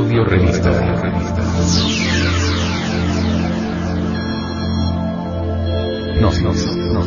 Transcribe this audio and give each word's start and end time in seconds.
Audio 0.00 0.24
Revista. 0.24 0.70
No, 6.18 6.30
no, 6.40 6.52
no. 6.94 7.02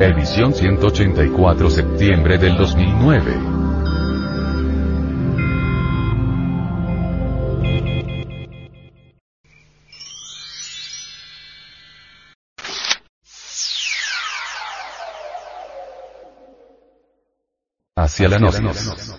Edición 0.00 0.54
184 0.54 1.68
septiembre 1.68 2.38
del 2.38 2.56
2009. 2.56 3.59
Hacia 18.02 18.30
la 18.30 18.38
gnosis. 18.38 19.14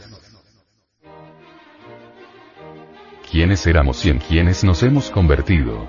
¿Quiénes 3.30 3.68
éramos 3.68 4.04
y 4.08 4.10
en 4.10 4.18
quiénes 4.18 4.64
nos 4.64 4.82
hemos 4.82 5.12
convertido? 5.12 5.88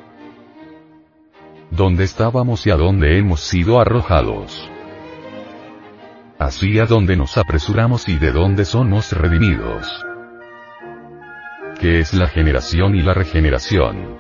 ¿Dónde 1.71 2.05
estábamos 2.05 2.67
y 2.67 2.71
a 2.71 2.77
dónde 2.77 3.17
hemos 3.17 3.41
sido 3.41 3.81
arrojados? 3.81 4.69
Así 6.39 6.79
a 6.81 6.85
dónde 6.85 7.17
nos 7.17 7.39
apresuramos 7.39 8.11
y 8.11 8.19
de 8.19 8.31
dónde 8.31 8.67
somos 8.67 9.11
redimidos. 9.13 9.89
¿Qué 11.81 12.01
es 12.01 12.13
la 12.13 12.29
generación 12.29 12.95
y 12.95 13.01
la 13.01 13.15
regeneración? 13.15 14.19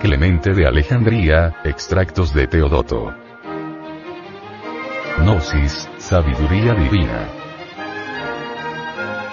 Clemente 0.00 0.54
de 0.54 0.68
Alejandría, 0.68 1.56
extractos 1.64 2.32
de 2.32 2.46
Teodoto. 2.46 3.23
Gnosis, 5.24 5.88
sabiduría 5.96 6.74
divina. 6.74 7.28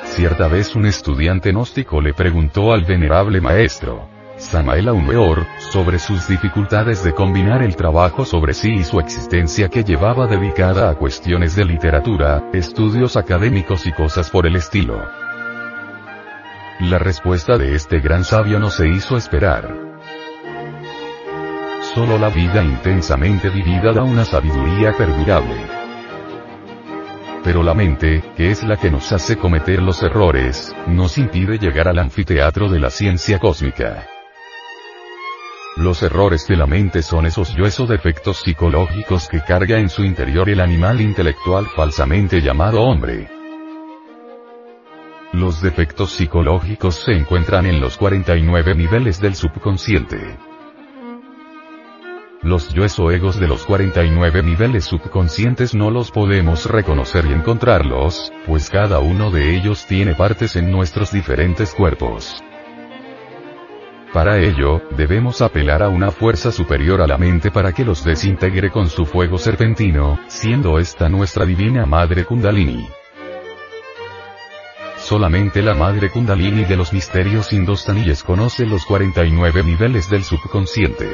Cierta 0.06 0.48
vez 0.48 0.74
un 0.74 0.86
estudiante 0.86 1.52
gnóstico 1.52 2.00
le 2.00 2.14
preguntó 2.14 2.72
al 2.72 2.86
venerable 2.86 3.42
maestro, 3.42 4.08
Samael 4.38 4.88
Aumeor, 4.88 5.46
sobre 5.60 6.00
sus 6.00 6.30
dificultades 6.30 7.04
de 7.04 7.14
combinar 7.14 7.62
el 7.62 7.76
trabajo 7.76 8.24
sobre 8.24 8.54
sí 8.54 8.72
y 8.76 8.84
su 8.86 9.02
existencia 9.02 9.68
que 9.68 9.84
llevaba 9.84 10.28
dedicada 10.28 10.90
a 10.90 10.96
cuestiones 10.96 11.58
de 11.58 11.66
literatura, 11.66 12.42
estudios 12.54 13.18
académicos 13.18 13.86
y 13.86 13.92
cosas 13.92 14.30
por 14.30 14.48
el 14.48 14.56
estilo. 14.56 14.98
La 16.80 17.00
respuesta 17.00 17.58
de 17.58 17.76
este 17.76 18.00
gran 18.00 18.24
sabio 18.24 18.60
no 18.60 18.70
se 18.70 18.88
hizo 18.88 19.18
esperar. 19.18 19.76
Solo 21.94 22.18
la 22.18 22.30
vida 22.30 22.64
intensamente 22.64 23.50
vivida 23.50 23.92
da 23.92 24.04
una 24.04 24.24
sabiduría 24.24 24.94
perdurable 24.94 25.81
pero 27.44 27.64
la 27.64 27.74
mente, 27.74 28.24
que 28.36 28.52
es 28.52 28.64
la 28.64 28.78
que 28.78 28.92
nos 28.92 29.12
hace 29.12 29.38
cometer 29.38 29.82
los 29.82 30.04
errores, 30.04 30.76
nos 30.88 31.18
impide 31.18 31.58
llegar 31.58 31.88
al 31.88 32.00
anfiteatro 32.00 32.70
de 32.70 32.80
la 32.80 32.90
ciencia 32.90 33.40
cósmica. 33.40 34.08
Los 35.78 36.04
errores 36.04 36.46
de 36.48 36.58
la 36.58 36.68
mente 36.68 37.02
son 37.02 37.26
esos 37.26 37.56
o 37.80 37.88
defectos 37.88 38.42
psicológicos 38.42 39.28
que 39.30 39.40
carga 39.40 39.80
en 39.80 39.90
su 39.90 40.04
interior 40.04 40.50
el 40.50 40.60
animal 40.60 41.00
intelectual 41.00 41.66
falsamente 41.76 42.42
llamado 42.42 42.82
hombre. 42.82 43.30
Los 45.32 45.62
defectos 45.62 46.12
psicológicos 46.12 46.96
se 46.96 47.14
encuentran 47.14 47.66
en 47.66 47.80
los 47.80 47.98
49 47.98 48.76
niveles 48.76 49.22
del 49.22 49.34
subconsciente. 49.36 50.51
Los 52.44 52.74
yoes 52.74 52.98
o 52.98 53.12
egos 53.12 53.40
de 53.40 53.48
los 53.48 53.66
49 53.66 54.42
niveles 54.42 54.86
subconscientes 54.86 55.76
no 55.76 55.92
los 55.92 56.10
podemos 56.10 56.66
reconocer 56.66 57.28
y 57.28 57.34
encontrarlos, 57.34 58.34
pues 58.48 58.72
cada 58.72 58.98
uno 58.98 59.30
de 59.30 59.56
ellos 59.56 59.86
tiene 59.86 60.16
partes 60.16 60.56
en 60.56 60.72
nuestros 60.72 61.12
diferentes 61.12 61.76
cuerpos. 61.76 62.44
Para 64.12 64.40
ello, 64.40 64.82
debemos 64.98 65.44
apelar 65.44 65.84
a 65.84 65.90
una 65.90 66.10
fuerza 66.10 66.52
superior 66.52 67.02
a 67.02 67.08
la 67.08 67.20
mente 67.20 67.52
para 67.52 67.74
que 67.74 67.86
los 67.86 68.04
desintegre 68.04 68.72
con 68.72 68.90
su 68.90 69.06
fuego 69.06 69.38
serpentino, 69.38 70.20
siendo 70.28 70.80
esta 70.80 71.10
nuestra 71.10 71.46
divina 71.46 71.86
Madre 71.86 72.26
Kundalini. 72.26 72.90
Solamente 74.98 75.62
la 75.62 75.76
Madre 75.76 76.10
Kundalini 76.10 76.64
de 76.64 76.76
los 76.76 76.92
misterios 76.92 77.54
indostaníes 77.54 78.24
conoce 78.24 78.66
los 78.66 78.84
49 78.86 79.64
niveles 79.64 80.10
del 80.10 80.24
subconsciente. 80.24 81.08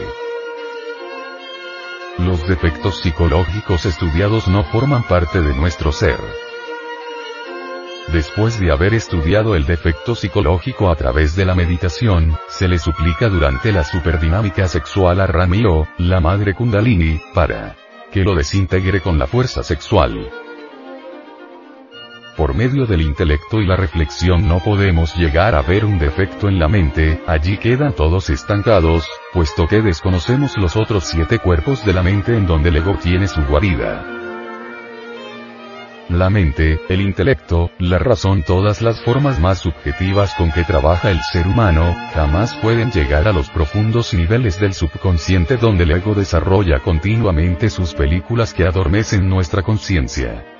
Los 2.17 2.47
defectos 2.47 3.01
psicológicos 3.01 3.85
estudiados 3.85 4.47
no 4.47 4.63
forman 4.63 5.03
parte 5.03 5.39
de 5.39 5.53
nuestro 5.53 5.91
ser. 5.91 6.17
Después 8.11 8.59
de 8.59 8.71
haber 8.71 8.95
estudiado 8.95 9.55
el 9.55 9.65
defecto 9.65 10.15
psicológico 10.15 10.89
a 10.89 10.95
través 10.95 11.35
de 11.35 11.45
la 11.45 11.53
meditación, 11.53 12.35
se 12.47 12.67
le 12.67 12.79
suplica 12.79 13.29
durante 13.29 13.71
la 13.71 13.83
superdinámica 13.83 14.67
sexual 14.67 15.21
a 15.21 15.27
Ramiro, 15.27 15.87
la 15.99 16.19
madre 16.19 16.55
Kundalini, 16.55 17.21
para 17.35 17.75
que 18.11 18.23
lo 18.23 18.33
desintegre 18.33 19.01
con 19.01 19.19
la 19.19 19.27
fuerza 19.27 19.61
sexual. 19.61 20.46
Medio 22.57 22.87
del 22.87 23.03
intelecto 23.03 23.61
y 23.61 23.67
la 23.67 23.75
reflexión 23.75 24.47
no 24.47 24.57
podemos 24.57 25.15
llegar 25.15 25.53
a 25.53 25.61
ver 25.61 25.85
un 25.85 25.99
defecto 25.99 26.49
en 26.49 26.57
la 26.57 26.67
mente, 26.67 27.21
allí 27.27 27.59
quedan 27.59 27.93
todos 27.93 28.31
estancados, 28.31 29.07
puesto 29.31 29.67
que 29.67 29.83
desconocemos 29.83 30.57
los 30.57 30.75
otros 30.75 31.03
siete 31.03 31.37
cuerpos 31.37 31.85
de 31.85 31.93
la 31.93 32.01
mente 32.01 32.35
en 32.35 32.47
donde 32.47 32.69
el 32.69 32.77
ego 32.77 32.95
tiene 32.95 33.27
su 33.27 33.43
guarida. 33.43 34.03
La 36.09 36.31
mente, 36.31 36.79
el 36.89 37.01
intelecto, 37.01 37.69
la 37.77 37.99
razón, 37.99 38.41
todas 38.41 38.81
las 38.81 39.03
formas 39.03 39.39
más 39.39 39.59
subjetivas 39.59 40.33
con 40.33 40.51
que 40.51 40.63
trabaja 40.63 41.11
el 41.11 41.19
ser 41.31 41.45
humano, 41.45 41.95
jamás 42.15 42.55
pueden 42.55 42.89
llegar 42.89 43.27
a 43.27 43.33
los 43.33 43.51
profundos 43.51 44.15
niveles 44.15 44.59
del 44.59 44.73
subconsciente 44.73 45.57
donde 45.57 45.83
el 45.83 45.91
ego 45.91 46.15
desarrolla 46.15 46.79
continuamente 46.79 47.69
sus 47.69 47.93
películas 47.93 48.55
que 48.55 48.63
adormecen 48.63 49.29
nuestra 49.29 49.61
conciencia. 49.61 50.56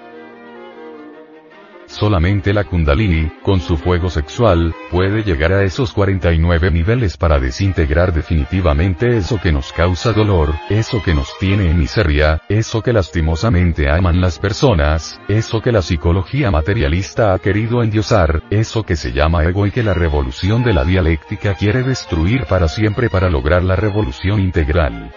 Solamente 1.98 2.54
la 2.54 2.64
Kundalini, 2.64 3.28
con 3.42 3.60
su 3.60 3.76
fuego 3.76 4.12
sexual, 4.12 4.76
puede 4.92 5.24
llegar 5.24 5.52
a 5.52 5.64
esos 5.64 5.94
49 5.94 6.70
niveles 6.70 7.18
para 7.18 7.40
desintegrar 7.40 8.14
definitivamente 8.14 9.18
eso 9.18 9.40
que 9.42 9.52
nos 9.52 9.74
causa 9.74 10.14
dolor, 10.14 10.54
eso 10.70 11.02
que 11.02 11.16
nos 11.16 11.36
tiene 11.40 11.72
en 11.72 11.80
miseria, 11.80 12.44
eso 12.50 12.84
que 12.84 12.94
lastimosamente 12.94 13.90
aman 13.90 14.22
las 14.22 14.38
personas, 14.38 15.20
eso 15.28 15.60
que 15.60 15.72
la 15.72 15.82
psicología 15.82 16.52
materialista 16.52 17.34
ha 17.34 17.40
querido 17.40 17.82
endiosar, 17.82 18.44
eso 18.52 18.84
que 18.84 18.96
se 18.96 19.12
llama 19.12 19.44
ego 19.46 19.66
y 19.66 19.72
que 19.72 19.82
la 19.82 19.96
revolución 19.96 20.64
de 20.64 20.74
la 20.74 20.86
dialéctica 20.86 21.56
quiere 21.56 21.82
destruir 21.82 22.46
para 22.46 22.68
siempre 22.68 23.10
para 23.10 23.28
lograr 23.28 23.64
la 23.64 23.76
revolución 23.76 24.40
integral. 24.40 25.16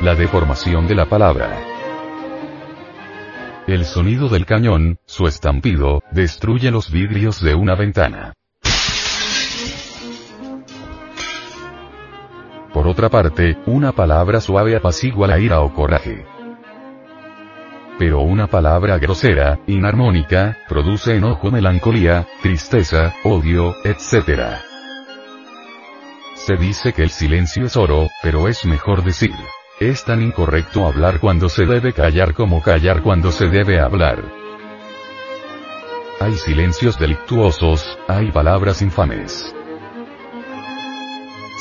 La 0.00 0.16
deformación 0.16 0.88
de 0.88 0.96
la 0.96 1.06
palabra. 1.06 1.71
El 3.68 3.84
sonido 3.84 4.28
del 4.28 4.44
cañón, 4.44 4.98
su 5.06 5.28
estampido, 5.28 6.02
destruye 6.10 6.72
los 6.72 6.90
vidrios 6.90 7.40
de 7.40 7.54
una 7.54 7.76
ventana. 7.76 8.32
Por 12.72 12.88
otra 12.88 13.08
parte, 13.08 13.56
una 13.66 13.92
palabra 13.92 14.40
suave 14.40 14.74
apacigua 14.74 15.28
la 15.28 15.38
ira 15.38 15.60
o 15.60 15.72
coraje. 15.72 16.26
Pero 18.00 18.22
una 18.22 18.48
palabra 18.48 18.98
grosera, 18.98 19.60
inarmónica, 19.68 20.58
produce 20.68 21.14
enojo, 21.14 21.52
melancolía, 21.52 22.26
tristeza, 22.42 23.14
odio, 23.22 23.76
etc. 23.84 24.56
Se 26.34 26.56
dice 26.56 26.92
que 26.92 27.04
el 27.04 27.10
silencio 27.10 27.66
es 27.66 27.76
oro, 27.76 28.08
pero 28.24 28.48
es 28.48 28.64
mejor 28.64 29.04
decir, 29.04 29.30
es 29.80 30.04
tan 30.04 30.22
incorrecto 30.22 30.86
hablar 30.86 31.18
cuando 31.18 31.48
se 31.48 31.66
debe 31.66 31.92
callar 31.92 32.34
como 32.34 32.62
callar 32.62 33.02
cuando 33.02 33.32
se 33.32 33.48
debe 33.48 33.80
hablar. 33.80 34.22
Hay 36.20 36.34
silencios 36.34 36.98
delictuosos, 36.98 37.98
hay 38.06 38.30
palabras 38.30 38.82
infames. 38.82 39.54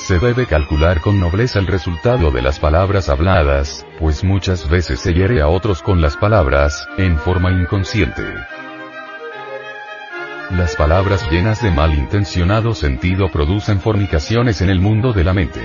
Se 0.05 0.19
debe 0.19 0.45
calcular 0.45 0.99
con 1.01 1.19
nobleza 1.19 1.59
el 1.59 1.67
resultado 1.67 2.31
de 2.31 2.41
las 2.41 2.59
palabras 2.59 3.09
habladas, 3.09 3.85
pues 3.99 4.23
muchas 4.23 4.69
veces 4.69 4.99
se 4.99 5.13
hiere 5.13 5.41
a 5.41 5.47
otros 5.47 5.81
con 5.81 6.01
las 6.01 6.17
palabras, 6.17 6.87
en 6.97 7.17
forma 7.17 7.51
inconsciente. 7.51 8.23
Las 10.51 10.75
palabras 10.75 11.29
llenas 11.31 11.63
de 11.63 11.71
malintencionado 11.71 12.75
sentido 12.75 13.29
producen 13.29 13.79
fornicaciones 13.79 14.61
en 14.61 14.69
el 14.69 14.79
mundo 14.79 15.13
de 15.13 15.23
la 15.23 15.33
mente 15.33 15.61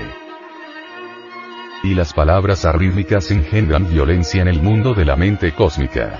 y 1.87 1.93
las 1.93 2.13
palabras 2.13 2.65
arrítmicas 2.65 3.31
engendran 3.31 3.89
violencia 3.89 4.41
en 4.41 4.49
el 4.49 4.61
mundo 4.61 4.93
de 4.93 5.05
la 5.05 5.15
mente 5.15 5.53
cósmica. 5.53 6.19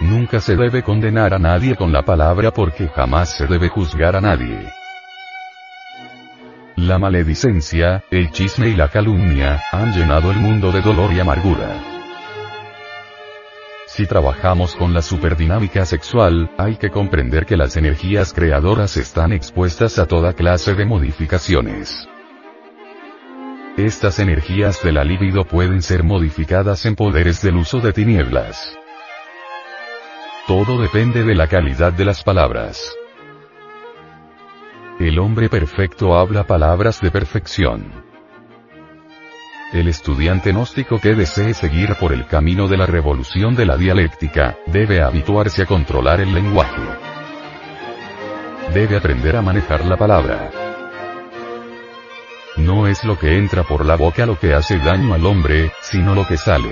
Nunca 0.00 0.40
se 0.40 0.56
debe 0.56 0.82
condenar 0.82 1.34
a 1.34 1.38
nadie 1.38 1.76
con 1.76 1.92
la 1.92 2.02
palabra 2.02 2.52
porque 2.52 2.88
jamás 2.88 3.36
se 3.36 3.46
debe 3.46 3.68
juzgar 3.68 4.16
a 4.16 4.20
nadie. 4.22 4.58
La 6.76 6.98
maledicencia, 6.98 8.02
el 8.10 8.30
chisme 8.30 8.68
y 8.68 8.76
la 8.76 8.88
calumnia, 8.88 9.60
han 9.72 9.92
llenado 9.92 10.30
el 10.30 10.38
mundo 10.38 10.72
de 10.72 10.80
dolor 10.80 11.12
y 11.12 11.20
amargura. 11.20 11.84
Si 13.88 14.06
trabajamos 14.06 14.74
con 14.74 14.94
la 14.94 15.02
superdinámica 15.02 15.84
sexual, 15.84 16.50
hay 16.56 16.76
que 16.76 16.88
comprender 16.88 17.44
que 17.44 17.58
las 17.58 17.76
energías 17.76 18.32
creadoras 18.32 18.96
están 18.96 19.32
expuestas 19.32 19.98
a 19.98 20.06
toda 20.06 20.32
clase 20.32 20.74
de 20.74 20.86
modificaciones. 20.86 22.08
Estas 23.76 24.18
energías 24.18 24.82
de 24.82 24.92
la 24.92 25.04
libido 25.04 25.44
pueden 25.44 25.80
ser 25.80 26.02
modificadas 26.02 26.84
en 26.86 26.96
poderes 26.96 27.40
del 27.40 27.56
uso 27.56 27.80
de 27.80 27.92
tinieblas. 27.92 28.76
Todo 30.46 30.80
depende 30.82 31.22
de 31.22 31.34
la 31.34 31.46
calidad 31.46 31.92
de 31.92 32.04
las 32.04 32.24
palabras. 32.24 32.92
El 34.98 35.18
hombre 35.18 35.48
perfecto 35.48 36.18
habla 36.18 36.46
palabras 36.46 37.00
de 37.00 37.10
perfección. 37.10 38.04
El 39.72 39.86
estudiante 39.86 40.50
gnóstico 40.50 41.00
que 41.00 41.14
desee 41.14 41.54
seguir 41.54 41.94
por 41.94 42.12
el 42.12 42.26
camino 42.26 42.66
de 42.66 42.76
la 42.76 42.86
revolución 42.86 43.54
de 43.54 43.66
la 43.66 43.76
dialéctica, 43.76 44.58
debe 44.66 45.00
habituarse 45.00 45.62
a 45.62 45.66
controlar 45.66 46.20
el 46.20 46.34
lenguaje. 46.34 46.82
Debe 48.74 48.96
aprender 48.96 49.36
a 49.36 49.42
manejar 49.42 49.86
la 49.86 49.96
palabra. 49.96 50.69
No 52.56 52.86
es 52.86 53.04
lo 53.04 53.18
que 53.18 53.36
entra 53.36 53.62
por 53.62 53.86
la 53.86 53.96
boca 53.96 54.26
lo 54.26 54.38
que 54.38 54.54
hace 54.54 54.78
daño 54.78 55.14
al 55.14 55.24
hombre, 55.24 55.72
sino 55.80 56.14
lo 56.14 56.26
que 56.26 56.36
sale. 56.36 56.70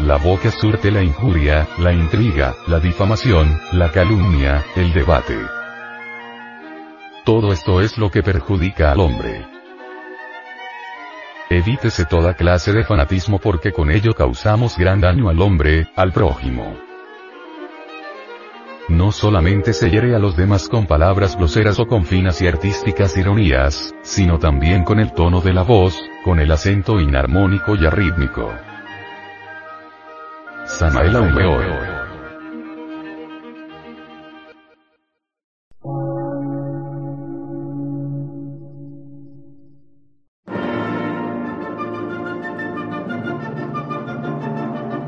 La 0.00 0.16
boca 0.16 0.50
surte 0.50 0.90
la 0.90 1.02
injuria, 1.02 1.68
la 1.78 1.92
intriga, 1.92 2.54
la 2.66 2.80
difamación, 2.80 3.60
la 3.72 3.90
calumnia, 3.90 4.64
el 4.76 4.92
debate. 4.92 5.38
Todo 7.24 7.52
esto 7.52 7.80
es 7.80 7.98
lo 7.98 8.10
que 8.10 8.22
perjudica 8.22 8.92
al 8.92 9.00
hombre. 9.00 9.46
Evítese 11.50 12.04
toda 12.06 12.34
clase 12.34 12.72
de 12.72 12.84
fanatismo 12.84 13.38
porque 13.38 13.72
con 13.72 13.90
ello 13.90 14.14
causamos 14.14 14.76
gran 14.76 15.00
daño 15.00 15.28
al 15.28 15.40
hombre, 15.40 15.86
al 15.94 16.12
prójimo. 16.12 16.91
No 18.92 19.10
solamente 19.10 19.72
se 19.72 19.88
hiere 19.88 20.14
a 20.14 20.18
los 20.18 20.36
demás 20.36 20.68
con 20.68 20.86
palabras 20.86 21.34
groseras 21.36 21.80
o 21.80 21.86
con 21.86 22.04
finas 22.04 22.42
y 22.42 22.46
artísticas 22.46 23.16
ironías, 23.16 23.94
sino 24.02 24.38
también 24.38 24.84
con 24.84 25.00
el 25.00 25.12
tono 25.12 25.40
de 25.40 25.54
la 25.54 25.62
voz, 25.62 25.98
con 26.26 26.38
el 26.38 26.52
acento 26.52 27.00
inarmónico 27.00 27.74
y 27.74 27.86
arrítmico. 27.86 28.52
Samael 30.66 31.16
Aumeor 31.16 32.02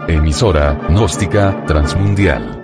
emisora, 0.08 0.74
gnóstica, 0.88 1.64
transmundial. 1.66 2.63